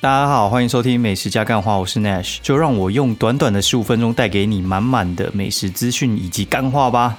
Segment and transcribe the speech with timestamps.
[0.00, 7.18] 大家好，欢迎收听美食加干话，我是 Nash，就让我用短短的十五分钟带给你满满的美食资讯以及干话吧。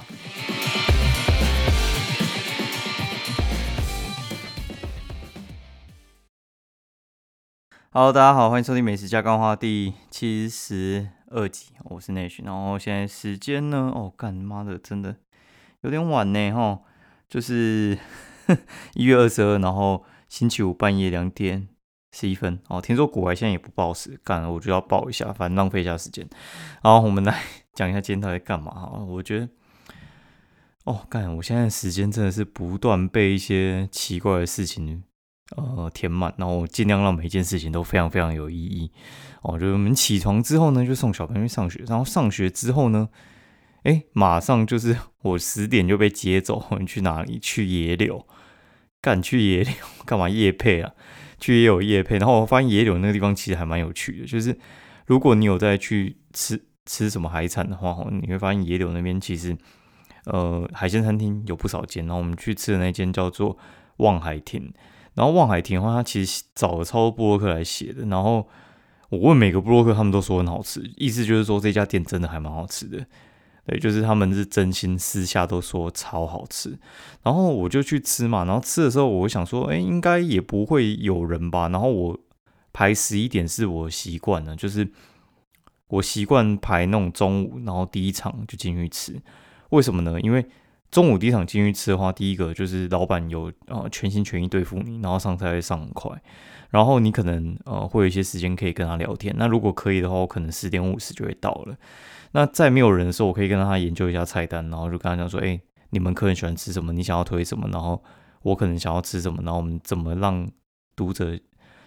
[7.90, 15.16] Hello，大家好，欢迎收听美食加干话第七十二集，我是 Nash，然后现在时间呢，哦，干妈的，真的
[15.82, 16.80] 有点晚呢，哈，
[17.28, 17.98] 就是
[18.96, 21.68] 一月二十二，然后星期五半夜两点。
[22.12, 26.28] 十一分哦，听说古玩现在也不报时，干我就要报一下，反正浪费一下时间。
[26.82, 27.42] 然后我们来
[27.72, 28.98] 讲一下今天到底干嘛哈？
[29.06, 29.48] 我觉得，
[30.84, 35.04] 哦，干，我现在时间真的是不断被一些奇怪的事情
[35.56, 38.90] 呃填满，然后我尽量让每一件事情都非常非常有意义。
[39.42, 43.08] 哦，就我们起床之后呢，就送小朋友去上学，然后上学之后呢，
[43.84, 47.38] 哎，马上就是我十点就被接走，你 去哪里？
[47.38, 48.26] 去野柳？
[49.00, 49.72] 干去野柳
[50.04, 50.28] 干嘛？
[50.28, 50.92] 夜配啊？
[51.40, 54.56] 去也有夜配，然后我发现野柳那个地方其实还蛮有趣的，就是
[55.06, 59.56] 如果你有在去吃吃什么海产的话，你会发现野柳那边其实
[60.26, 63.56] 呃海鲜餐厅有不少间，然后我们去吃的那间叫做
[63.96, 64.72] 望海亭，
[65.14, 68.46] 然后望海亭的话，它其实找了超多布洛克来写的，然后
[69.08, 73.04] 我问每个布洛克，他们都说很好吃，意思就是说这家店真的还蛮好吃的。
[73.66, 76.78] 对，就是他们是真心私下都说超好吃，
[77.22, 81.68] 然后我就去吃嘛，然后吃的时候我想说，哎，应该也不会有人吧。
[81.68, 82.18] 然后我
[82.72, 84.90] 排十一点是我习惯了，就是
[85.88, 89.20] 我习惯排那种中午，然后第一场就进去吃。
[89.68, 90.20] 为什么呢？
[90.20, 90.44] 因为
[90.90, 96.10] 中午第一场进去吃的话，第一个就是老板有呃全心全意对付你，然后上菜会上很快，
[96.70, 99.32] 然后你可能呃会有一些时间可以跟他聊天。
[99.38, 101.76] 那如果可以的话，我可能十点五十就会到了。
[102.32, 106.92] 那在没有人的时候，我可以跟他研究一下菜单，然后就跟他讲说：“哎，你们客人喜欢吃什么？
[106.92, 107.68] 你想要推什么？
[107.72, 108.00] 然后
[108.42, 109.42] 我可能想要吃什么？
[109.42, 110.48] 然后我们怎么让
[110.94, 111.36] 读者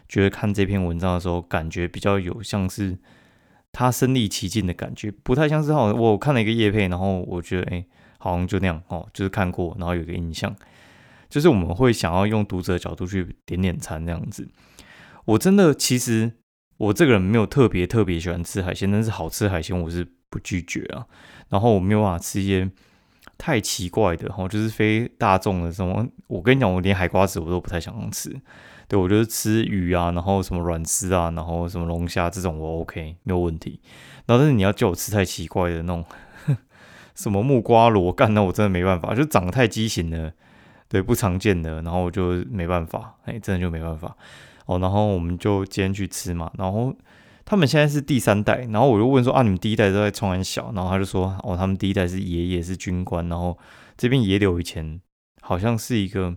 [0.10, 2.98] 觉得看这篇文章的时候，感觉比较有像是
[3.72, 7.86] 他身临其境的感觉，不太像是好我看了一个叶配，然后我觉得哎，
[8.18, 10.54] 好像就那样哦，就是看过，然后有个印象，
[11.30, 14.50] 就是我们会想要用读者的角度去点点餐这样子。
[15.24, 16.34] 我真的其实
[16.76, 20.06] 我这个人没有特别特别喜欢吃海鲜，但是好吃海鲜我是。
[20.34, 21.06] 不拒绝啊，
[21.50, 22.68] 然后我没有办法吃一些
[23.38, 26.08] 太奇怪的，哈，就是非大众的什么。
[26.26, 28.36] 我跟你讲，我连海瓜子我都不太想吃。
[28.88, 33.80] 对我就是吃鱼啊，然后什么软丝啊，然后什么龙虾这种我 OK 没有问题。
[34.26, 36.04] 然后但是你要叫我吃太奇怪的那种，
[37.14, 40.34] 什么木瓜螺干，那我真的没办法，就长得太畸形了，
[40.88, 44.18] 对，不常见的，然后我就没办法，哎，真的就没办法。
[44.66, 46.92] 哦，然后我们就今天去吃嘛，然后。
[47.46, 53.58] 他们现在是第三代，然后我就问说啊，你们第一代都在冲很小，然后他就说哦，他们第一代是爷爷是军官，然后
[53.98, 55.00] 这边野柳以前
[55.42, 56.36] 好像是一个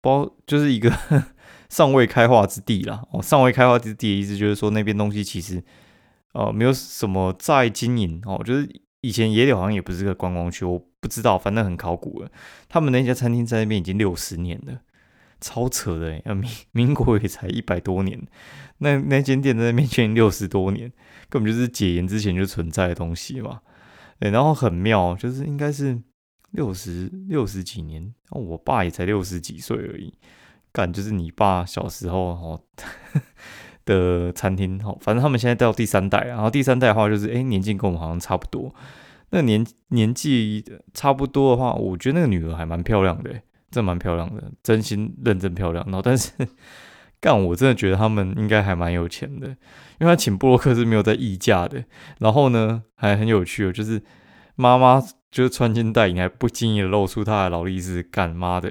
[0.00, 0.92] 包，就是一个
[1.70, 3.02] 尚未开化之地啦。
[3.10, 5.62] 哦，尚未开化之地的意思就是说那边东西其实
[6.34, 8.68] 呃没有什么在经营哦，就是
[9.00, 12.30] 以前野柳好像也不是个观光区，我不知道，反正很考古了。
[12.68, 14.80] 他们那家餐厅在那边已经六十年了。
[15.44, 16.34] 超扯的哎！
[16.34, 18.18] 民 民国也才一百多年，
[18.78, 20.90] 那那间店在那边前六十多年，
[21.28, 23.60] 根本就是解严之前就存在的东西嘛。
[24.18, 26.00] 对，然后很妙，就是应该是
[26.52, 30.14] 六十六十几年，哦，我爸也才六十几岁而已。
[30.72, 32.60] 干，就是你爸小时候哦
[33.84, 38.74] 的餐厅哦，反正他们现在到第三代，然后第三代的话就是哎，年纪跟我们好像差不多。
[39.28, 43.30] 那年年纪差不多的话，我觉得那个女儿还蛮漂亮的。
[43.74, 45.84] 真蛮漂亮的，真心认真漂亮。
[45.86, 46.30] 然后，但是
[47.20, 49.48] 干我真的觉得他们应该还蛮有钱的，
[49.98, 51.82] 因为他请布洛克是没有在议价的。
[52.20, 54.00] 然后呢，还很有趣哦，就是
[54.54, 58.70] 妈妈就是穿金戴银，还不经意的露出她的劳力士，干妈的，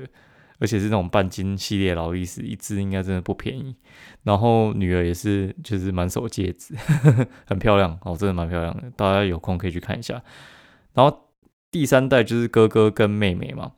[0.60, 3.76] 而且是那种半金系列劳力士，一只应该真的不便宜。
[4.22, 6.76] 然后女儿也是，就是满手戒指，
[7.46, 8.90] 很漂亮哦，真的蛮漂亮的。
[8.96, 10.22] 大家有空可以去看一下。
[10.94, 11.30] 然后
[11.72, 13.72] 第三代就是哥哥跟妹妹嘛。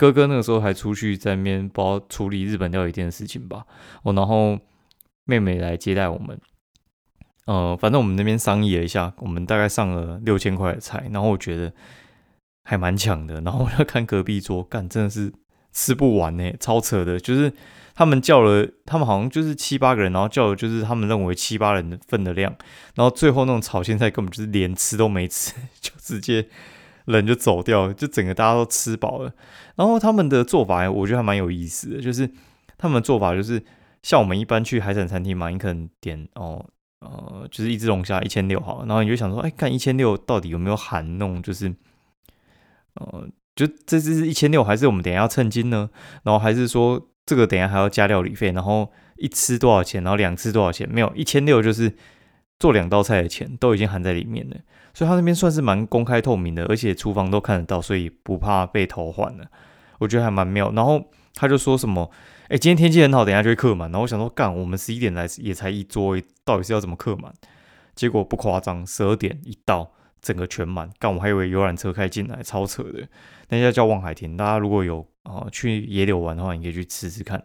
[0.00, 3.66] 哥哥那个时候还出去在那边包处理日本料理店的事情吧，
[4.02, 4.58] 哦，然后
[5.26, 6.40] 妹妹来接待我们，
[7.44, 11.70] 呃，反正我们那边商议了一下，我们大概上了六千块的菜，然后我觉得
[12.64, 15.30] 还蛮强的，然后我要看隔壁桌，干真的是
[15.74, 17.52] 吃不完呢，超扯的，就是
[17.94, 22.56] 他们叫了，他们好像就是七八个人，然后叫的就是他们认为七八人的份的量，
[22.94, 26.48] 然后最后那种炒鲜菜根本就是连吃都没吃， 就直接。
[27.06, 29.32] 人就走掉，就整个大家都吃饱了。
[29.76, 32.30] 然后他们的做法，我觉得还蛮有意思的，就是
[32.78, 33.62] 他们的做法就是
[34.02, 36.64] 像我们一般去海产餐厅嘛，你可能点哦
[37.00, 41.74] 呃，就是一只龙虾一千六好，然后你就想说，哎，看一千六到底有没有含那种，就是
[42.94, 43.26] 呃，
[43.56, 45.88] 就这只是一千六，还是我们等下要称斤呢？
[46.24, 48.52] 然后还是说这个等下还要加料理费？
[48.52, 51.94] 然后一吃多少钱，然后两吃多少钱，没有一千六就是
[52.58, 54.56] 做两道菜的钱都已经含在里面了。
[55.00, 59.46] 所以他那边算是蛮公开透明的，而且厨房都看得到，所以不怕被偷换了。
[59.98, 60.70] 我觉得还蛮妙。
[60.72, 61.02] 然后
[61.36, 62.10] 他就说什么
[62.52, 67.32] ：“哎，今天天气很好，等下就会客满。”然后我想说：“干，我们十一点来也才一桌，到底是要怎么客满？”
[67.96, 70.90] 结果不夸张，十二点一到，整个全满。
[70.98, 73.08] 干，我还以为游览车开进来，超扯的。
[73.48, 77.42] 那家叫望海亭，大家如果有啊去野柳玩的话，你可以去吃吃看。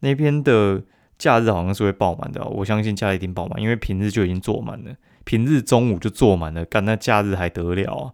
[0.00, 0.82] 那边的
[1.18, 4.94] 假日好像是会爆满的，我相信假日一定爆满，因为平日就已经坐满了。
[5.24, 8.12] 平日中午就坐满了，干那假日还得了啊？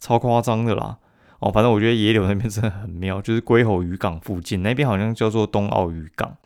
[0.00, 0.98] 超夸张的啦！
[1.38, 6.36] 哦，反正我觉得野柳那边真的很妙，就是龟吼渔港附近那边好像叫做东澳渔港。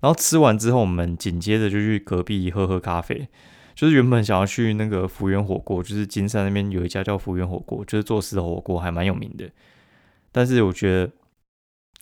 [0.00, 3.28] 然后吃完之后，我们紧接着就去隔壁喝喝咖啡。
[3.74, 9.48] 就是原本想要去那个福源火锅，就是金山那边有一家叫福源火锅，就是做石头火锅，还蛮有名的。
[10.32, 11.10] 但是我觉得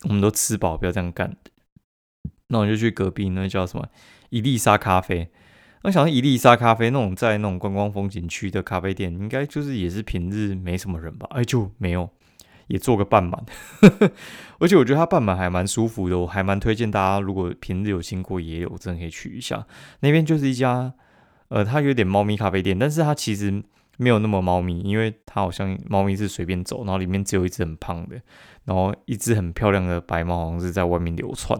[0.03, 1.35] 我们都吃饱，不要这样干。
[2.47, 3.87] 那我就去隔壁那叫什么
[4.29, 5.29] 伊丽莎咖啡。
[5.83, 11.27] 我想到伊丽莎咖啡那种在那种观光风景区的咖啡店，应该就是也是平日没什么人吧？
[11.29, 12.09] 哎，就没有，
[12.67, 13.45] 也做个半满。
[14.57, 19.67] 而且我觉得它半满还蛮舒服的，我还蛮推荐大家，如果平日有经过也有，真的可以去一下。
[19.99, 20.91] 那边就是一家，
[21.49, 23.61] 呃，它有点猫咪咖啡店，但是它其实
[23.97, 28.19] 没有那么猫咪，因为它好像猫咪是随便走，然后里面只有一只很胖的，
[28.63, 31.59] 然后一只很漂亮的白猫好像是在外面流窜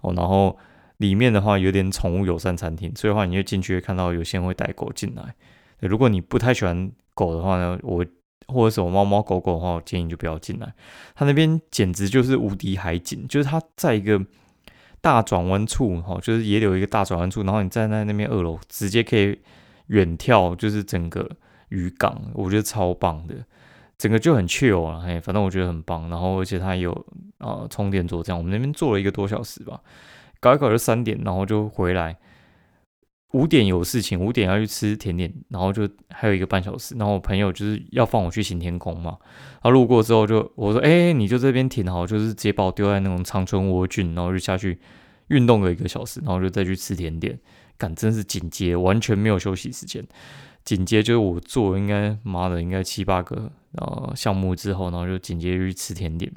[0.00, 0.58] 哦，然后。
[0.98, 5.32] 里面的话有点宠物友善餐厅，所以的话你就进去会看到有些人会带狗进来。
[5.78, 8.04] 如果你不太喜欢狗的话呢，我
[8.48, 10.74] 或者什么猫猫狗狗的话，我建议就不要进来。
[11.14, 14.20] 它那边简直就是无敌海景，就是它在一个
[15.00, 19.38] 大转弯处，哈，就是也有一个大转弯处，然后你站在那边二楼，直接可以
[19.86, 21.30] 远眺，就是整个
[21.68, 23.34] 渔港，我觉得超棒的，
[23.96, 26.08] 整个就很 chill 啊，嘿，反正我觉得很棒。
[26.08, 26.92] 然后而且它有
[27.38, 29.80] 啊充电座，这样我们那边坐了一个多小时吧。
[30.40, 32.16] 搞一搞就三点，然后就回来。
[33.32, 36.94] 五点有事情，五点要去吃甜点，然后就还有一个半小时。
[36.96, 39.18] 然后我朋友就是要放我去行天宫嘛。
[39.60, 44.78] 然后路过之后就我说：“哎，你就这边停好，就是直接把我丢在那种长春蜗郡，然后就下去
[45.26, 47.38] 运动了一个小时，然后就再去吃甜点。
[47.76, 50.02] 感真是紧接，完全没有休息时间。
[50.68, 56.30] 紧接就是我做应该妈的应该七八个呃项目之后，然后就紧接去吃甜点。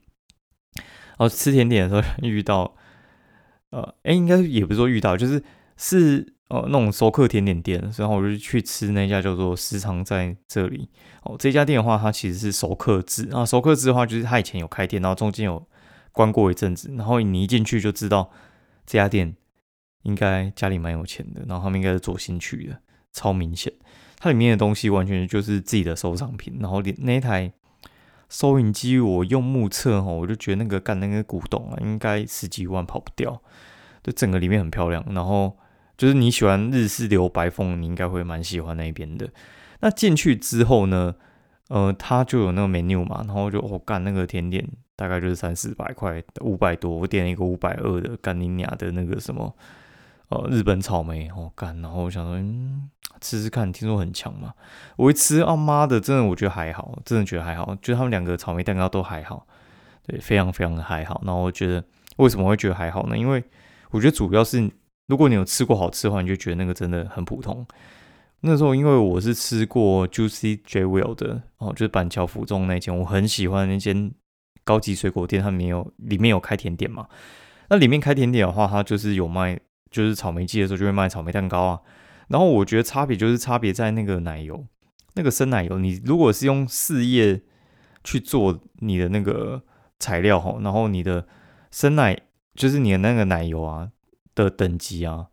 [0.75, 2.73] 然后吃甜点的时候 遇到。
[3.71, 5.41] 呃，哎，应该也不是说遇到，就是
[5.75, 10.89] 是呃那种熟客甜点店，然后我就去吃那家叫做时常在这里。
[11.23, 13.45] 哦，这家店的话，它其实是熟客制啊。
[13.45, 15.65] 熟客制的话，就是他以前有开店，然后中间有
[16.11, 18.29] 关过一阵子，然后你一进去就知道
[18.85, 19.35] 这家店
[20.03, 22.81] 应该家里蛮有钱的，然后他们应该是做新区的，
[23.13, 23.71] 超明显。
[24.21, 27.51] 它里面的东西完全就是自己的收藏品，然后连那台。
[28.29, 33.41] 收银机我用目测哦，我就觉得那个干那个古董啊，应该十几万跑不掉。
[34.01, 35.57] 就整个里面很漂亮，然后
[35.97, 39.29] 就是你喜欢日式留白凤，你应该会蛮喜欢那边的。
[39.81, 41.13] 那进去之后呢，
[41.67, 44.65] 呃，它就有那个 menu 嘛，然后就我干那个甜点
[44.95, 49.53] 大概就是三四百块，五百多，我点了一个五百二的干尼亚的那个什么。
[50.31, 52.89] 呃，日本草莓哦干，然后我想说，嗯，
[53.19, 54.53] 吃吃看，听说很强嘛。
[54.95, 59.45] 我一吃，啊妈的，真的我觉得还好，真的觉得还好，就他们两个草莓蛋糕都还好，
[60.07, 61.21] 对，非常非常的还好。
[61.25, 61.83] 然后我觉得
[62.15, 63.17] 为什么会觉得还好呢？
[63.17, 63.43] 因为
[63.89, 64.71] 我觉得主要是
[65.07, 67.67] 如果你有吃过好吃的话，你就觉得那个真的很普通。
[68.39, 74.09] 那时候因为我是吃过 Juicy J Will 的哦，就是板桥府中那间，我很喜欢那间
[74.63, 77.05] 高级水果店，它没有里面有开甜点嘛。
[77.67, 79.59] 那里面开甜点的话，它就是有卖。
[79.91, 81.81] 就是草莓季的时候就会卖草莓蛋糕啊，
[82.29, 84.65] 然后我觉得差别就是差别在那个奶油，
[85.13, 87.41] 那个生奶油，你如果是用四叶
[88.03, 89.61] 去做你的那个
[89.99, 91.27] 材料哈，然后你的
[91.69, 92.17] 生奶
[92.55, 93.91] 就是你的那个奶油啊
[94.33, 95.27] 的等级啊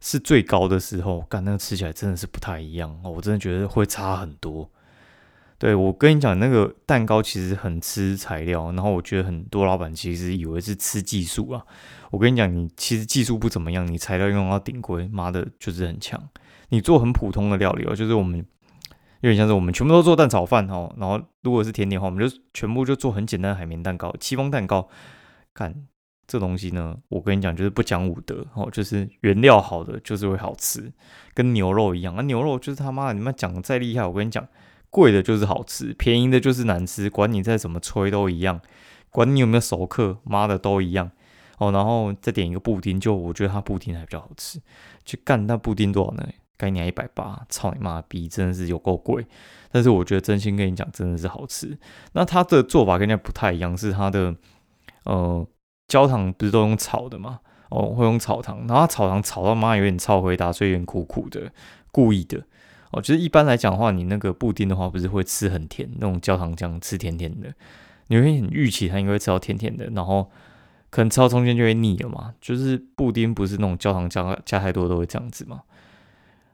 [0.00, 4.70] 是最高的时候，干那个吃起来真的是不太一样哦，我真的觉得会差很多。
[5.64, 11.64] 对我跟你讲，那个蛋糕其实很吃材料，然后我觉得很多老板其实以为是吃技术啊。
[12.10, 16.22] 我跟你讲，你其实技术不怎么样，你材料用到顶规，妈的，就是很强。
[16.68, 18.44] 你做很普通的料理哦，就是我们
[19.22, 24.86] 有点像是我们全部都做蛋炒饭哦，然后如果是甜点的话，我们就全部就做很简单的海绵蛋糕、戚风蛋糕。
[25.54, 25.74] 看
[26.26, 30.92] 这东西呢，我跟你讲，就是不讲武德哦，就是原料好的就是会好吃，
[31.32, 32.20] 跟牛肉一样啊。
[32.20, 34.46] 牛肉就是他妈的，你们讲的再厉害，我跟你讲，
[34.94, 38.60] 贵的就是好吃，便宜的就是难吃，管你再怎么吹都一样，
[39.10, 41.10] 管你有没有熟客，妈的都一样。
[41.58, 44.60] 哦，然后再点一个布丁，就我觉得它布丁还比较好吃。
[45.04, 46.24] 去干那布丁多少呢？
[46.56, 49.26] 概念一百八，操你妈逼，真的是有够贵。
[49.72, 51.76] 但是我觉得真心跟你讲，真的是好吃。
[52.12, 54.34] 那它的做法跟人家不太一样，是它的
[55.04, 55.44] 呃
[55.88, 57.40] 焦糖不是都用炒的嘛？
[57.70, 61.52] 哦，会用炒糖，然后炒糖炒到妈有点超回答，所以有点苦苦的，
[61.90, 62.40] 故意的。
[62.94, 67.52] 哦，就是一般来讲的话，你那个布丁的话，不是会吃很甜，那种焦糖酱吃甜甜的，
[68.06, 70.30] 你会很预期它应该会吃到甜甜的，然后
[70.90, 72.32] 可能吃到中间就会腻了嘛。
[72.40, 75.62] 就是布丁不是那种焦糖加加太多都会这样子嘛。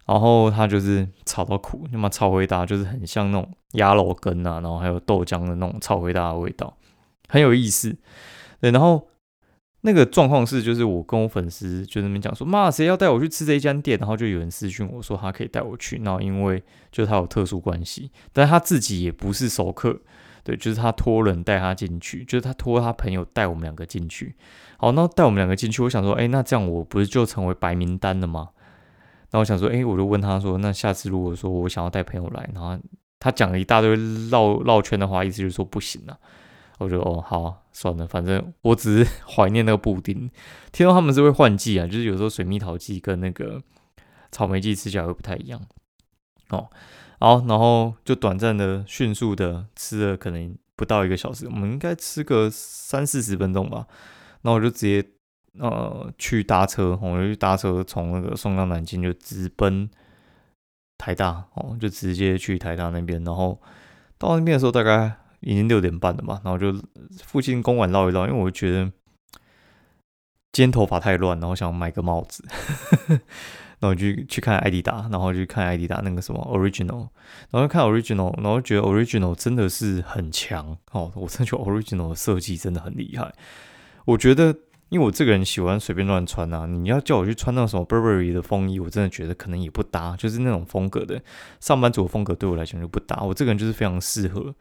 [0.07, 6.75] 然后它就是炒到苦，那么炒回答就是很像那种鸭肉羹啊，然后还有豆浆的那种炒回答的味道，
[7.29, 7.95] 很有意思。
[8.61, 9.07] 对，然后。
[9.83, 13.99] 那个状况是，就是我跟我粉丝就那边讲说，妈，谁要带我去吃这一家店？
[13.99, 16.01] 然后就有人私讯我说他可以带我去。
[16.05, 19.99] 然后因为就他有特殊关系，但他自己也不是熟客，
[20.45, 24.35] 对，就是他托人带他进去，就是他托他朋友带我们两个进去。
[24.77, 28.51] 好，那带我们两个进去，我想说，哎，那这样我不是就成为白名单了吗？
[29.31, 32.79] 那我想说，哎，我就问他说，那下次如果说我想要带朋友来，然后
[33.19, 33.95] 他讲了一大堆
[34.29, 36.19] 绕绕圈的话，意思就是说不行了。
[36.81, 40.31] 我就哦好算了，反正我只是怀念那个布丁。
[40.73, 43.63] 听说他们是会换季啊，就是有时候水蜜桃季跟那个
[44.33, 45.61] 草莓季吃起来会不太一样。
[46.49, 46.71] 哦，
[47.19, 53.87] 好，然后就短暂的、迅速的吃了，可能不到一个小时，我们应该吃个三四十分钟吧。
[54.41, 55.07] 然后我就直接
[55.59, 59.91] 呃去搭车，我就去搭车从那个松江南京就直奔
[60.97, 63.23] 台大哦，就直接去台大那边。
[63.23, 63.61] 然后
[64.17, 65.19] 到那边的时候大概。
[65.41, 66.75] 已经六点半了嘛，然后就
[67.25, 68.85] 附近公馆绕一绕，因为我觉得
[70.53, 72.45] 今天头发太乱，然后想买个帽子，
[73.79, 77.09] 然后就去看艾迪达，然后去看艾迪达那个什么 original，
[77.51, 83.33] 然后看 original，然后觉得 original 真的是很强哦，我真的觉得 original 的设计真的很厉害。
[84.05, 84.55] 我觉得，
[84.89, 91.23] 因为我这个人喜欢随便乱穿啊，你要叫我去穿那种什么 Burberry 的风衣，我真的觉得可能也不搭，就是那种风格的
[91.61, 93.23] 上班族风格对我来讲就不搭。
[93.23, 94.55] 我这个人就是非常适合。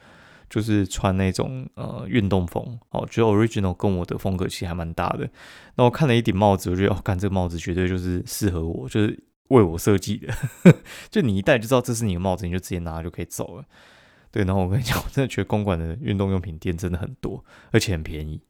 [0.50, 5.30] 就是穿那种呃运动风，哦，觉得 original 跟我的风格其实还蛮搭的。
[5.76, 10.34] 那我看了一顶帽子，我觉得哦，看这个帽子绝对就是适合我，就是为我设计的。
[11.10, 13.64] 就你一戴就知道这是你的帽子，你就直接拿就可以走了。
[14.32, 18.42] 对，然后我跟你讲，我真的觉得公馆的运动用品店真的很多，而且很便宜。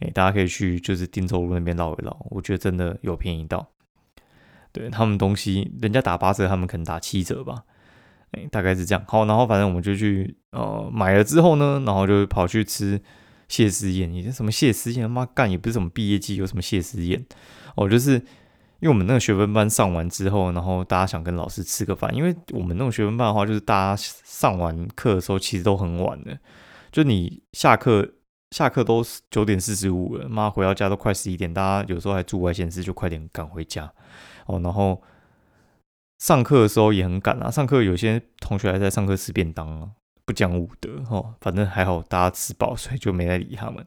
[0.00, 3.70] 哎，大家可以去就是丁州路那边绕一绕，我觉得真的有便宜到。
[4.72, 7.64] 对他们东西，人家打八折，他们可能打七折吧。
[8.50, 13.00] 大概是这样，好，然后反正我们就去呃买了之后呢，然后就跑去吃
[13.48, 14.10] 谢师宴。
[14.10, 15.10] 你这什么谢师宴？
[15.10, 17.24] 妈干也不是什么毕业季，有什么谢师宴？
[17.76, 22.14] 哦，就是因为我们那个学分班上完之后，然后大家想跟老师吃个饭。
[22.14, 26.38] 因为我们那种学分班的话，就是大家上完课的时候其实都很晚的，
[26.92, 28.14] 就你下课
[28.50, 33.92] 下课都九点四十五了，妈回到家都快十一点，大家有时候还住外县市，就快点赶回家
[34.46, 35.02] 哦，然后。
[36.24, 39.90] 上课的时候也很赶啊，上课有些同学还在上课吃便当啊，
[40.24, 41.34] 不讲武德哦。
[41.42, 43.84] 反正还好大家吃饱，所以就没来理他们。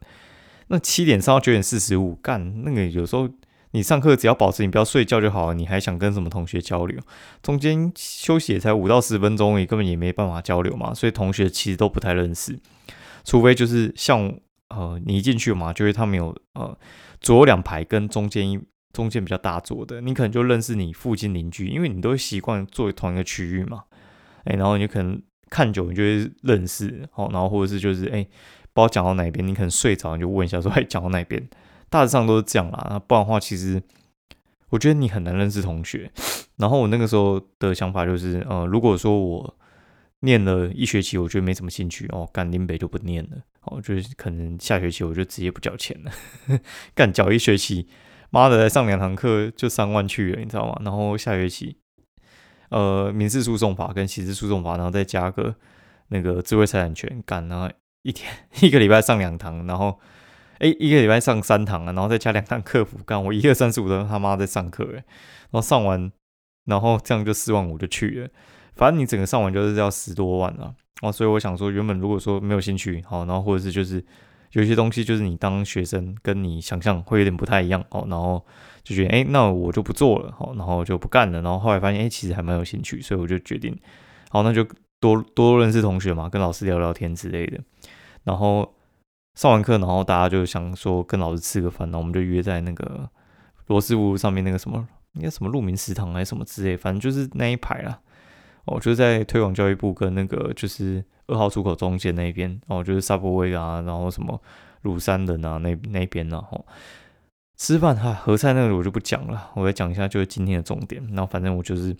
[0.68, 3.28] 那七点上到九点四十五，干那个有时候
[3.72, 6.96] 你上课只要保持你不要睡觉就好了，你还想跟什么同学交流？
[7.42, 10.94] 中间休息也才五到十分钟，你根本也没办法交流嘛。
[10.94, 12.56] 所以同学其实都不太认识，
[13.24, 14.32] 除非就是像
[14.68, 16.78] 呃你一进去嘛，就是他们有呃
[17.20, 18.60] 左右两排跟中间一。
[18.98, 23.84] 中间比较大桌的，你可能就认识你附近邻居，因为你都习惯坐同一个区域嘛。
[24.42, 27.30] 哎，然后你可能看久，你就会认识哦。
[27.32, 28.24] 然后或者是就是哎，
[28.72, 31.48] 不知道讲到哪边，你可能睡着，你就问一下说，哎，讲到哪边？
[31.88, 33.00] 大致上都是这样啦。
[33.06, 33.80] 不然的话，其实
[34.70, 36.10] 我觉得你很难认识同学。
[36.58, 39.56] 然后我那个时候的想法就是，呃，如果说我
[40.22, 43.36] 念了一学期，我觉得没什么兴趣哦，干林北就不念了。
[43.62, 46.10] 哦，就是可能下学期我就直接不交钱了，
[46.96, 47.86] 干缴一学期。
[48.30, 50.78] 妈的，上两堂课就三万去了，你知道吗？
[50.84, 51.78] 然后下学期，
[52.68, 55.54] 呃，民事诉讼法跟刑事诉讼法，然后再加个
[56.08, 57.70] 那个智慧财产权，干，然后
[58.02, 58.30] 一天
[58.60, 59.98] 一个礼拜上两堂，然后
[60.58, 66.12] 哎，一个礼拜上三堂啊，然后再加两堂客服，干，我一二三四五都他妈在上课，诶，然后上完，
[66.66, 68.28] 然后这样就四万五就去了，
[68.74, 74.04] 反正你整个上完就是要十多万了，哦，所以我想说，原本如果说没有兴趣，好，然后或者是就是。
[74.52, 78.42] 有些东西就是你当学生跟你想象会有点不太一样哦，然后
[78.82, 83.78] 就觉得哎，那我就不做了，好，然后就不干了，然后后来发现哎，其实还蛮有兴趣，所以我就决定，
[84.30, 84.66] 好，那就
[85.00, 87.60] 多多认识同学嘛，跟老师聊聊天之类的。
[88.24, 88.74] 然后
[89.34, 93.08] 上完课，然后大家就想说跟老师吃个饭，然后我们就约在那个
[93.66, 98.00] 罗斯福上面那个什么，应该什么鹿鸣食堂还是什么之类，反正就是那一排啦。
[98.64, 101.04] 哦，就是在推广教育部跟那个就是。
[101.28, 104.38] 二号出口中间那边哦，就是沙坡威啊，然后什么
[104.82, 106.64] 鲁山人啊那那边呢，哦，
[107.56, 111.02] 吃饭哈，合菜那个我就不讲了，我来讲一下就是今天的重点。
[111.08, 111.96] 然后反正我就是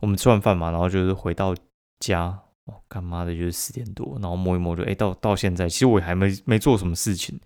[0.00, 1.54] 我们吃完饭嘛，然后就是回到
[2.00, 7.38] 家哦，干妈的就是十点多，然后摸一摸就哎到到现在，其实我还没没做什么事情，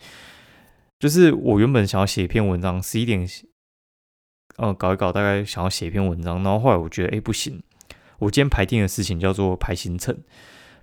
[0.98, 3.26] 就是我原本想要写一篇文章，十一点
[4.56, 7.62] 呃搞一搞，大概想要写一篇文章，然后后来我觉得，哎，不行，
[8.18, 10.16] 我今天排定的事情叫做排行程，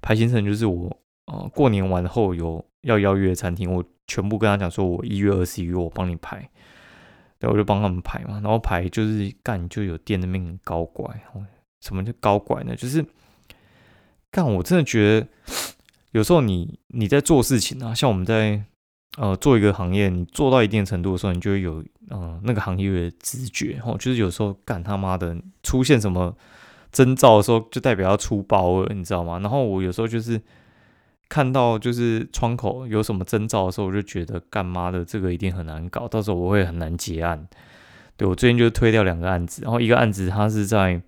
[0.04, 0.96] 排行程就是我
[1.26, 6.48] 呃过年完后有要邀约的餐厅，我全部跟他讲说，我一月二十一我帮你排，
[7.40, 11.20] 对，我就帮他们排嘛，然后排就是干就有店那边高管，
[11.82, 12.76] 什么叫高管呢？
[12.76, 13.04] 就是
[14.30, 15.28] 干我真的觉得
[16.12, 18.64] 有时候你你在做事情啊，像我们在。
[19.16, 26.36] 呃，做一个行业，你做到一定程度的时候，你就会有呃那个行业的直觉，哦，就是有时候干他妈的出现什么
[26.94, 29.40] 征兆的时候，就代表要出包了，你知道吗？
[29.40, 30.40] 然后我有时候就是
[31.28, 37.48] 看到就是窗口有什么征兆的时候，我就觉得干妈的这个一定很难搞，到时候我会很难结案。
[38.16, 41.02] 对我最近就推掉两个案子，然后一个案子他是在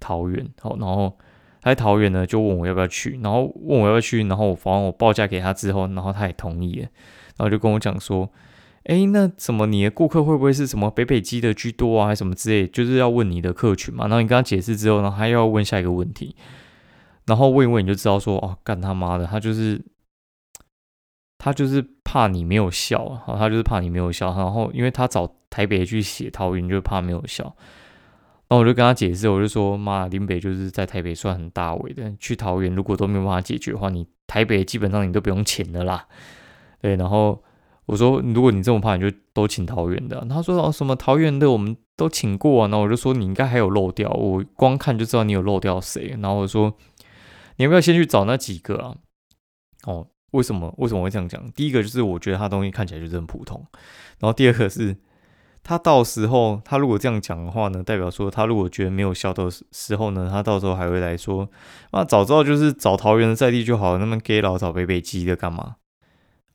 [0.00, 1.16] 桃园，好，然后
[1.62, 6.88] 他在桃园呢就问我要不要去，然后问我要去，然后我反正我报价给他之后，然后他也同意了。
[7.36, 8.28] 然后就跟我讲说，
[8.90, 12.66] 哎，那怎么你的顾客会不会是什么北北基的居多啊，还是什么之类？
[12.66, 14.08] 就是要问你的客群嘛。
[14.08, 16.34] 然后你跟他解释之后，呢他又要问下一个问题，
[17.26, 19.80] 然后问一问你就知道说，哦，干他妈的，他就是
[21.38, 24.34] 他就是怕你没有效啊，他就是怕你没有效。
[24.36, 27.44] 然后因为他找台北去写桃园，就怕没有效。
[28.48, 36.08] 然后我就跟他解释，我就说，妈，林北就是在台北算很大尾的，去桃园如果都没有办法解决的话，你台北基本上你都不用钱的啦。
[36.80, 37.40] 对，然后
[37.90, 40.24] 我说，如果你这么怕，你就都请桃园的。
[40.30, 42.68] 他说哦，什么桃园的我们都请过啊。
[42.68, 46.16] 那我就说，你应该还有漏掉，我光看就知道你有漏掉谁。
[46.22, 46.72] 然后我说，
[47.56, 48.94] 你要不要先去找那几个啊？
[49.86, 50.72] 哦，为什么？
[50.78, 51.50] 为什么会这样讲？
[51.50, 53.66] 第一个就是我觉得他东西看起来就是很普通。
[54.20, 54.96] 然后第二个是，
[55.64, 61.48] 他到时候他如果这样讲的话呢，代表说他如果觉得没有效的时候呢，他到时候还会来说，
[61.90, 65.74] 啊，早知道就是找桃园的在地就好了，那么给老找北北基的干嘛？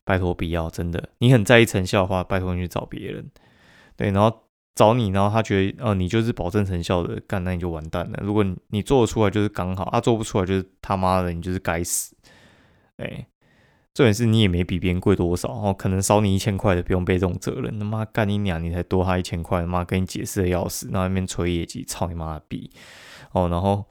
[0.06, 3.28] 拜托，不要真的，你很在意成效的话，拜托你去找别人。
[3.96, 4.44] 对，然后
[4.76, 8.20] 找你，然后他觉得，呃，你就是保证成效的，干，那你就完蛋了。
[8.22, 12.14] 如果你你做得出来，就是刚好；啊，做不出来，就是他妈的，你就是该死。
[12.98, 13.26] 哎，
[13.94, 17.76] 重点是你也没比别人贵多少，哦，可能少你一千块的，不用背这种责任。
[17.76, 22.70] 他妈干你娘，你才多他一千块，他妈跟你解释的要死，然后那边吹业绩，操你妈的逼！
[23.32, 23.84] 哦，然后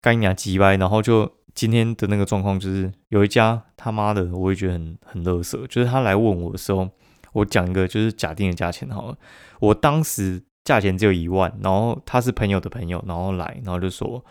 [0.00, 1.37] 干你娘鸡掰，然后就。
[1.58, 5.66] 今天的那个状况就是有一家他妈的，我也觉得很很乐色。
[5.66, 6.88] 就是他来问我的时候，
[7.32, 9.18] 我讲一个就是假定的价钱好了。
[9.58, 14.24] 我当时价钱只有一万，然后他是朋友的朋友，然后来，然后就说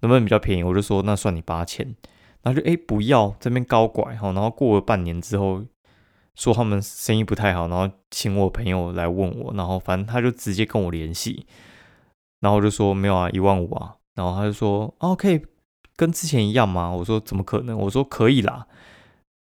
[0.00, 0.62] 能不能比较便宜？
[0.62, 1.96] 我就说那算你八千。
[2.42, 4.32] 然后就哎不要这边高拐哈。
[4.32, 5.64] 然后过了半年之后，
[6.34, 11.46] 说他们生意不太好，然后请我朋友来问我，然后反正他就直接跟我联系，
[12.40, 13.94] 然后我就说没有啊，一万五啊。
[14.14, 15.55] 然后他就说 OK。
[15.96, 16.90] 跟之前一样吗？
[16.90, 17.78] 我说怎么可能？
[17.78, 18.66] 我说可以啦，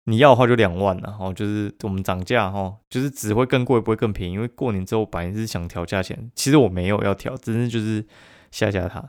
[0.05, 1.17] 你要的话就两万了。
[1.19, 4.33] 哦，就是我们涨价哈，就是只会更贵，不会更便宜。
[4.33, 8.05] 因为过年之后本来是想调价钱，其实我没有要调，只是就是
[8.51, 8.99] 吓吓他。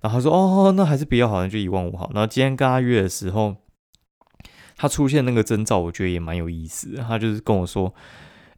[0.00, 2.10] 然后他说哦，那还是比较好，那就一万五好。
[2.12, 3.56] 然后今天跟他约的时候，
[4.76, 6.96] 他出现那个征兆，我觉得也蛮有意思。
[6.96, 7.94] 他就是跟我说，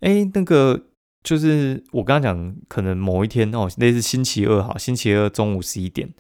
[0.01, 0.87] 哎，那个
[1.23, 6.12] 就是我刚刚讲，可能某一天哦，类似星期二哈，星期二中午十一点。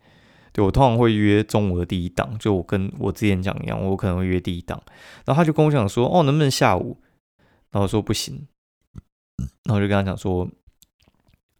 [0.54, 4.80] 对我通常会约中午的第一档，就我跟我之前讲一样，我可能会约第一档。
[5.24, 7.02] 然后他就跟我讲说，哦，能不能下午？
[7.72, 8.46] 然后说不行。
[9.64, 10.48] 然后就跟他讲说，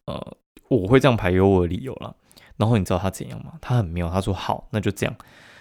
[0.05, 0.37] 呃，
[0.69, 2.17] 我会这样排有我的理由了。
[2.57, 3.59] 然后你知道他怎样吗？
[3.61, 5.17] 他很妙，他说好，那就这样。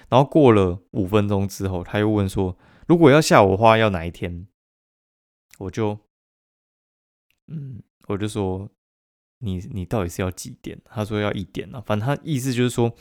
[0.09, 2.55] 然后过了五分钟之后，他又问说，
[2.87, 4.45] 如果要下午的话，要哪一天？
[5.57, 5.97] 我就，
[7.47, 8.69] 嗯，我就说。
[9.43, 10.77] 你你到底是要几点？
[10.85, 12.91] 他说要一点啊，反正他意思就是说，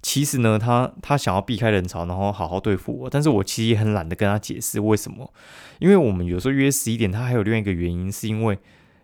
[0.00, 3.10] 其实呢，他他想要避开人潮，然后好好对付我。
[3.10, 5.32] 但是我其实也很懒得跟他解释为什么，
[5.80, 8.58] 因为我们有时候约十一点，他还有另外一个原因，是因为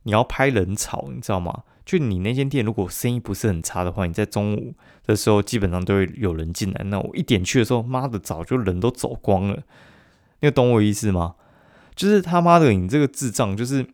[0.04, 1.64] 你要拍人潮，你知道吗？
[1.84, 6.84] 就你那间店如果生意不是很差的话，你在中午的时候基本上都会有人进来。
[6.84, 9.62] 那我一点去的时候，妈的，早就人都走光了。
[10.40, 11.34] 你懂我意思吗？
[11.96, 13.86] 就是他妈的，你这个智障，就是。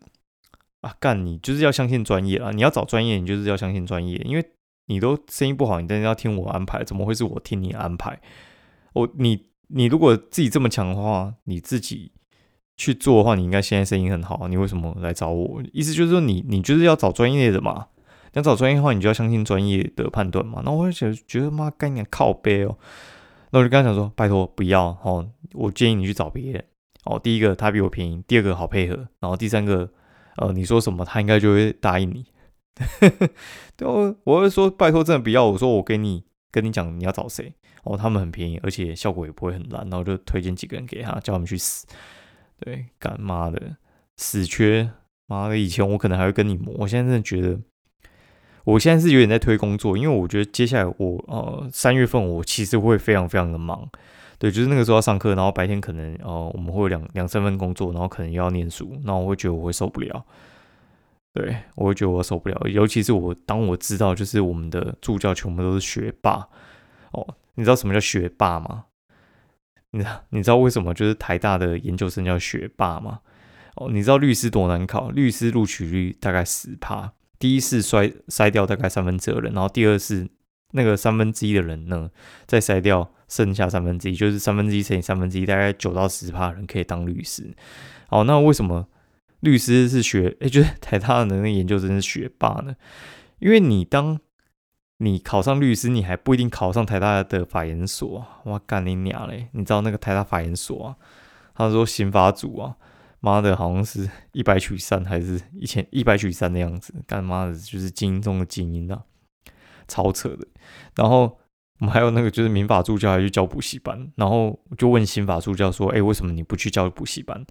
[0.85, 2.51] 啊，干你就是要相信专业啊！
[2.51, 4.45] 你要找专业，你就是要相信专业，因为
[4.85, 8.21] 你都生意不好，你当然要听我安排，怎么会是我听你安排？
[8.93, 12.13] 我你你如果自己这么强的话，你自己
[12.77, 15.63] 去做的话，你应该现在生意很好，你为什么来找我？
[15.73, 17.87] 意思就是说，你你就是要找专业的嘛？
[18.35, 20.61] 要找专业的话，你就要相信专业的判断嘛？
[20.67, 22.77] 那我就觉觉得妈干你靠背哦，
[23.53, 26.63] 那我就跟他讲说，拜托不要哦，我建议你去找别人
[27.05, 27.19] 哦。
[27.19, 29.89] 第一个他比我便宜，第二个好配合，然后第三个。
[30.37, 32.27] 呃，你说什么，他应该就会答应你。
[33.77, 33.87] 对，
[34.25, 35.45] 我会说拜托，真的不要。
[35.47, 37.55] 我说我给你跟你讲，你要找谁？
[37.85, 39.83] 哦，他们很便宜，而且效果也不会很烂。
[39.91, 41.87] 然后就推荐几个人给他，叫他们去死。
[42.59, 43.77] 对，干妈的
[44.17, 44.91] 死缺，
[45.27, 45.59] 妈的！
[45.59, 47.61] 以前我可能还会跟你磨，我现在真的觉得
[48.65, 53.89] 我现在是有点在推工作，因为我觉得接下来我呃三月份我其实会非常非常的忙，
[54.45, 60.23] 对，就是那个时候要上课，然后白天可能呃我们会有两两三份工作，然后可能又要念书，那我会觉得我会受不了，
[61.33, 66.47] 对我会觉得我受不了，尤其是我当我知道就是我们的助教全部都是学霸
[67.13, 68.85] 哦，你知道什么叫学霸吗？
[69.93, 73.21] 你你知道为什么就是台大的研究生叫学霸吗？
[73.77, 75.09] 哦，你知道律师多难考？
[75.09, 80.29] 律师录取率大概十趴，第一次筛筛掉大概三分之二人，然后第二次
[80.73, 82.11] 那个三分之一的人呢，
[82.45, 87.53] 再筛掉剩下三分之一，就是三分之一乘以三分之一，大概九到十趴人可以当律师。
[88.07, 88.87] 好，那为什么
[89.41, 90.37] 律师是学？
[90.41, 92.77] 哎，就是台大的那个研究生是学霸呢？
[93.41, 94.21] 因为你当
[94.99, 98.25] 你考上律师，你还不一定考上台大的法研所。
[98.45, 99.49] 我干你娘嘞！
[99.53, 100.97] 你知道那个台大法研所啊？
[101.57, 102.77] 他说刑法组啊，
[103.19, 106.95] 妈的，好像是一百取三还是一千一百取三的样子。
[107.07, 109.03] 干妈的，就是精英中的精英啊，
[109.89, 110.47] 超扯的。
[110.95, 111.39] 然后
[111.81, 117.45] 我们还有那个就是民法助教还去教补习班，然后就问刑法助教说：“哎，为什么你不去教补习班？”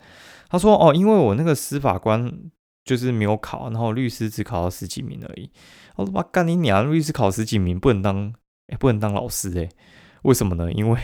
[0.50, 2.32] 他说：“哦，因为我那个司法官
[2.86, 5.52] 就是没有考，然后律师只考到十几名而已。”
[5.96, 6.92] 我他妈干你娘！
[6.92, 8.34] 律师考十几名不能当，
[8.68, 9.70] 哎，不能当老师哎？
[10.24, 10.72] 为什么呢？
[10.72, 11.00] 因为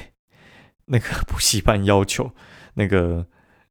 [0.86, 2.32] 那个补习班要求
[2.74, 3.28] 那个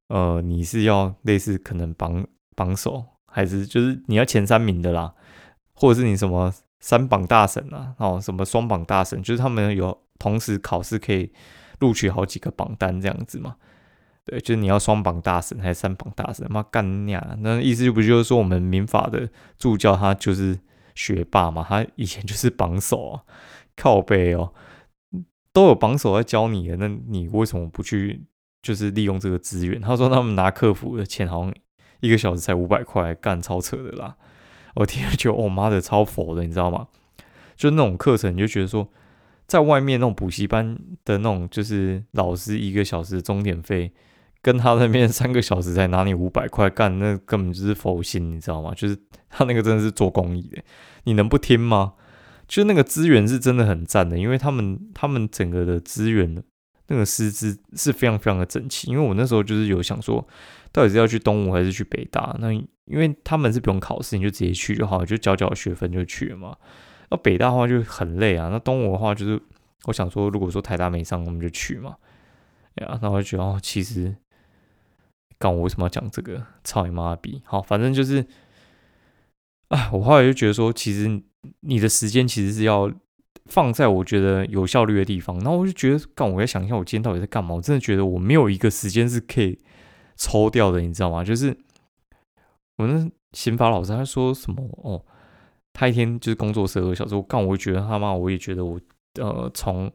[0.09, 5.15] 呃，你是要类似可能榜榜首，还是就是你要前三名的啦，
[5.73, 11.33] 或者是你什么三榜大神啊，哦，什么双榜大神，就是他们有同时考试可以
[11.81, 13.57] 录取好几个榜单这样子嘛？
[14.25, 16.47] 对，就是你要双榜大神还是三榜大神？
[16.51, 17.39] 妈干你娘！
[17.41, 20.59] 那意思就不就是说我们民法的助教他就是。
[20.99, 23.23] 学霸嘛，他以前就是榜首啊，
[23.77, 24.53] 靠背哦，
[25.53, 28.27] 都有榜首在教你的，那你为什么不去
[28.63, 29.81] 就是利用这个资源？
[29.81, 31.55] 他说他们拿客服的钱，好像
[32.01, 34.17] 一个小时才五百块，干超扯的啦！
[34.79, 36.89] 我听了就，我妈的超佛的，你知道吗？
[37.57, 38.89] 就那种课程，你就觉得说，
[39.47, 43.93] 在外面那种补习班的那种，就是老师一个小时钟点费。
[44.41, 48.73] 跟他那边三个小时才拿你五百块干，那根本就是佛心，你知道吗？
[48.73, 48.97] 就是
[49.29, 50.63] 他那个真的是做公益的，
[51.03, 51.95] 你能不听吗？
[52.47, 56.41] 就那个资源是真的很赞的，因为他们他们整个的资源
[56.89, 58.91] 那个师资是非常非常的整齐。
[58.91, 60.27] 因为我那时候就是有想说，
[60.73, 62.37] 到底是要去东吴还是去北大？
[62.41, 66.57] 那因为他们是不用考试，你就直接去就好，就交交学分就去了嘛。
[67.11, 69.41] 那北大的话就很累啊，那东吴的话就是
[69.85, 71.97] 我想说，如果说台大没上，我们就去嘛。
[72.75, 74.17] 哎呀，那我就觉得哦，其实。
[75.41, 76.45] 干我为什么要讲这个？
[76.65, 77.41] 操你妈逼！
[77.45, 78.27] 好，反正就是，
[79.69, 81.23] 哎，我后来就觉得说，其实
[81.61, 82.93] 你的时间其实是要
[83.49, 85.37] 放在我觉得有效率的地方。
[85.41, 87.55] 然后我就觉得，干，我在想一下，我今天到底在干嘛？
[87.55, 89.59] 我真的觉得我没有一个时间是可以
[90.17, 91.25] 抽掉的，你知道吗？
[91.25, 91.57] 就是
[92.77, 95.05] 我那刑法老师他说什么哦，
[95.73, 97.15] 他一天就是工作十二个小时。
[97.15, 98.81] 我干，我会觉得他妈，我也觉得我
[99.21, 99.91] 呃从。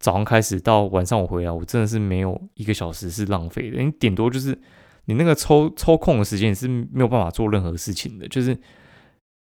[0.00, 3.82] 早上开始到晚上我回来，我真的是没有一个小时是浪费的。
[3.82, 4.58] 你顶多就是
[5.06, 8.28] 你那个抽抽空的时间是没有办法做任何事情的。
[8.28, 8.54] 就是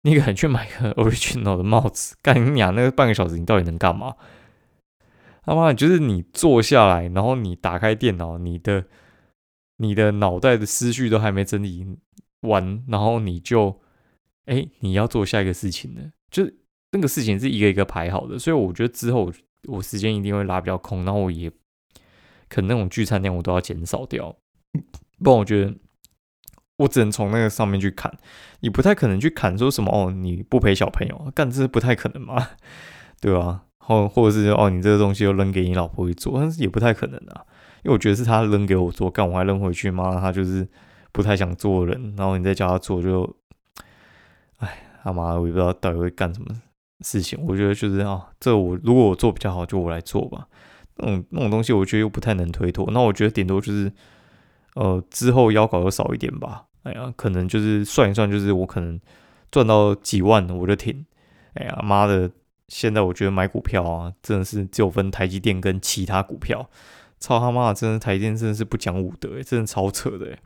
[0.02, 4.14] 你可能去买个 original 的帽子，干你娘那个半个小时你到底能干嘛？
[5.42, 8.86] 他妈的就是你坐下来，然后你打开电脑，你的
[9.78, 11.86] 你的脑袋的思绪都还没整理
[12.42, 13.80] 完，然后你就
[14.46, 16.58] 哎你要做下一个事情了，就是
[16.92, 18.38] 那个事情是一个一个排好的。
[18.38, 19.32] 所以我觉得之后。
[19.68, 21.50] 我时间一定会拉比较空，然后我也
[22.48, 24.34] 可能那种聚餐量我都要减少掉，
[25.22, 25.74] 不然我觉得
[26.80, 28.12] 我只能从那个上面去砍，
[28.60, 32.48] 你不太可能去砍说什么哦，你不陪小朋友，干这是不太可能嘛，
[33.20, 33.62] 对吧？
[33.78, 37.44] 或或者是哦，你这个东西又扔给你老婆去做，但是也不太可能啊，
[37.82, 40.18] 因为我觉得是他扔给我做，干我还扔回去吗？
[40.20, 40.66] 他就是
[41.12, 43.36] 不太想做人，然后你再叫他做就，
[44.58, 46.48] 哎，他妈，我也不知道到底会干什么。
[47.02, 50.46] 事情，我觉得就是啊，这我如果我做比较好，就我来做吧。
[50.96, 52.86] 那种那种东西，我觉得又不太能推脱。
[52.92, 53.90] 那我觉得顶多就是，
[54.74, 56.66] 呃，之后腰稿又少一点吧。
[56.82, 58.98] 哎呀，可能就是算一算，就是我可能
[59.50, 61.04] 赚到几万我就停。
[61.54, 62.30] 哎呀，妈的！
[62.68, 66.70] 现在我觉得买股票啊，真的是只有分台积电跟其他股票。
[67.18, 70.38] 操他妈的，真的台积电真的是不讲武德，真的超扯的。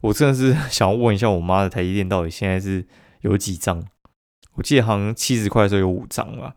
[0.00, 2.86] 我真的是 想要问一下我妈的台积电到底现在是
[3.22, 3.84] 有几张？
[4.54, 6.54] 我记得好像七十块的时候有五张吧，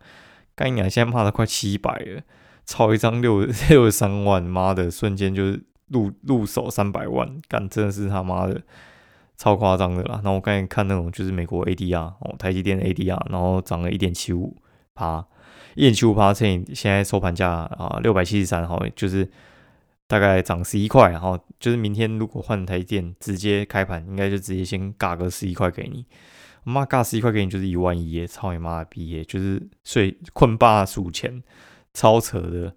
[0.55, 2.21] 干娘现在骂的快七百了，
[2.63, 8.61] 超一张六六十三万，妈的，瞬间就是入入手三百万，干真的是他妈的
[9.37, 10.15] 超夸张的啦。
[10.15, 14.55] 然后我刚才看那种就是美国 ADR 哦，台积电 ADR，然后涨了一点七五
[14.93, 15.25] 趴，
[15.75, 19.29] 一点七五趴乘以现在收盘价啊六百七十三，好就是
[20.07, 26.05] 大概涨十一块，然后就是明天如果换台电直接开盘，应该就直接先嘎个十一块给你。
[26.63, 29.23] 妈嘎十一块给你就是一万一耶，操你妈的逼耶！
[29.23, 31.41] 就是睡困霸数钱，
[31.93, 32.75] 超扯的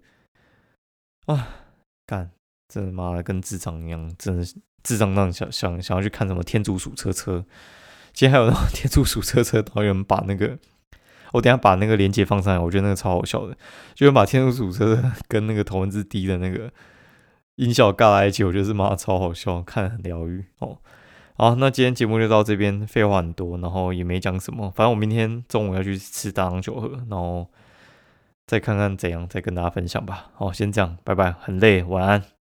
[1.25, 1.49] 啊！
[2.05, 2.31] 干，
[2.71, 4.45] 真的妈的跟智障一样，真的
[4.81, 7.43] 智障那种想想想要去看什么天竺鼠车车。
[8.13, 10.57] 今天还有那种 天竺鼠车车导演把那个，
[11.33, 13.57] 我等下把那个链接放上来，我觉得那个超好笑的，
[13.93, 16.71] 就是把天竺鼠车 跟那个头文字 D 的那个
[17.55, 20.77] 音效尬在一起，我觉得是妈超好笑，看很疗愈哦。
[21.35, 27.47] 好，那今天节目就到这边，废话很多，然后也没讲什么，反正我明天中午要去吃大郎酒喝，然后
[28.45, 30.31] 再看看怎样，再跟大家分享吧。
[30.33, 32.40] 好，先这样，拜拜，很累，晚安。